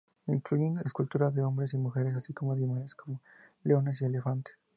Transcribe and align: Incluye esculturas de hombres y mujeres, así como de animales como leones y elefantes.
Incluye 0.25 0.73
esculturas 0.83 1.31
de 1.35 1.43
hombres 1.43 1.75
y 1.75 1.77
mujeres, 1.77 2.15
así 2.15 2.33
como 2.33 2.55
de 2.55 2.63
animales 2.63 2.95
como 2.95 3.21
leones 3.63 4.01
y 4.01 4.05
elefantes. 4.05 4.55